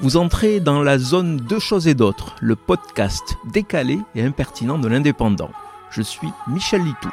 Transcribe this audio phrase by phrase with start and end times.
[0.00, 4.88] Vous entrez dans la zone Deux choses et d'autres, le podcast décalé et impertinent de
[4.88, 5.52] l'indépendant.
[5.90, 7.10] Je suis Michel Litou.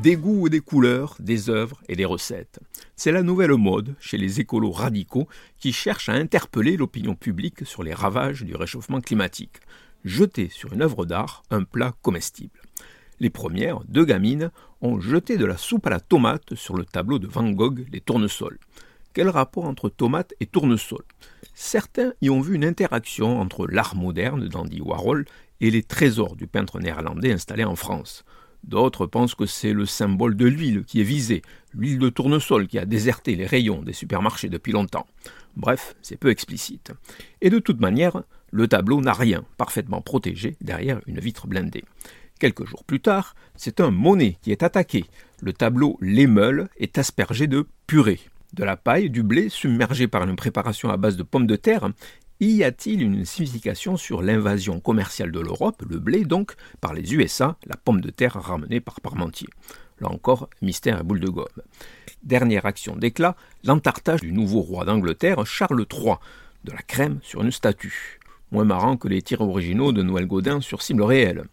[0.00, 2.60] Des goûts et des couleurs, des œuvres et des recettes.
[2.94, 5.26] C'est la nouvelle mode chez les écolos radicaux
[5.58, 9.56] qui cherchent à interpeller l'opinion publique sur les ravages du réchauffement climatique.
[10.04, 12.60] Jeter sur une œuvre d'art un plat comestible.
[13.20, 17.18] Les premières, deux gamines, ont jeté de la soupe à la tomate sur le tableau
[17.18, 18.58] de Van Gogh, Les Tournesols.
[19.12, 21.02] Quel rapport entre tomate et tournesol
[21.52, 25.24] Certains y ont vu une interaction entre l'art moderne d'Andy Warhol
[25.60, 28.24] et les trésors du peintre néerlandais installé en France.
[28.62, 31.42] D'autres pensent que c'est le symbole de l'huile qui est visé,
[31.74, 35.06] l'huile de tournesol qui a déserté les rayons des supermarchés depuis longtemps.
[35.56, 36.92] Bref, c'est peu explicite.
[37.40, 38.22] Et de toute manière,
[38.52, 41.84] le tableau n'a rien, parfaitement protégé derrière une vitre blindée.
[42.38, 45.04] Quelques jours plus tard, c'est un Monet qui est attaqué.
[45.42, 48.20] Le tableau L'émeule est aspergé de purée.
[48.54, 51.90] De la paille, du blé submergé par une préparation à base de pommes de terre.
[52.38, 57.56] Y a-t-il une signification sur l'invasion commerciale de l'Europe, le blé donc, par les USA,
[57.66, 59.48] la pomme de terre ramenée par Parmentier?
[60.00, 61.46] Là encore, mystère et boule de gomme.
[62.22, 66.14] Dernière action d'éclat, l'entartage du nouveau roi d'Angleterre, Charles III,
[66.62, 68.20] de la crème sur une statue.
[68.52, 71.44] Moins marrant que les tirs originaux de Noël Godin sur cible réelle.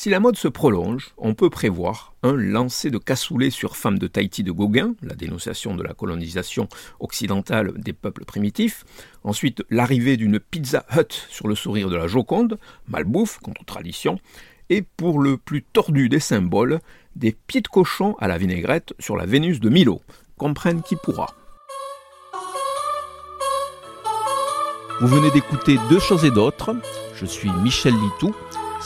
[0.00, 4.06] Si la mode se prolonge, on peut prévoir un lancer de cassoulet sur femme de
[4.06, 6.68] Tahiti de Gauguin, la dénonciation de la colonisation
[7.00, 8.84] occidentale des peuples primitifs,
[9.24, 14.20] ensuite l'arrivée d'une pizza hut sur le sourire de la Joconde, malbouffe contre tradition,
[14.70, 16.78] et pour le plus tordu des symboles,
[17.16, 20.00] des pieds de cochon à la vinaigrette sur la Vénus de Milo.
[20.36, 21.34] Comprenne qui pourra.
[25.00, 26.76] Vous venez d'écouter Deux choses et d'autres.
[27.16, 28.32] Je suis Michel Litou.